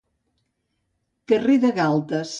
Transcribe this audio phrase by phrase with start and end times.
[1.33, 2.29] Carrer de galtes.